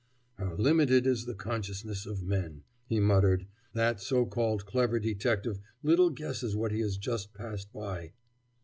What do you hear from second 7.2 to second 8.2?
passed by."